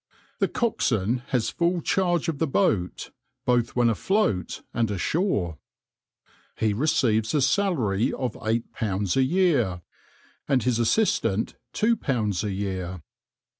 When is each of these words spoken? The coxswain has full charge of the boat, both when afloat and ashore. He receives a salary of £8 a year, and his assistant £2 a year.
The 0.39 0.47
coxswain 0.47 1.21
has 1.27 1.51
full 1.51 1.79
charge 1.79 2.27
of 2.27 2.39
the 2.39 2.47
boat, 2.47 3.11
both 3.45 3.75
when 3.75 3.87
afloat 3.87 4.63
and 4.73 4.89
ashore. 4.89 5.59
He 6.57 6.73
receives 6.73 7.35
a 7.35 7.41
salary 7.43 8.11
of 8.11 8.33
£8 8.33 9.15
a 9.15 9.21
year, 9.23 9.83
and 10.47 10.63
his 10.63 10.79
assistant 10.79 11.55
£2 11.75 12.43
a 12.43 12.51
year. 12.51 13.03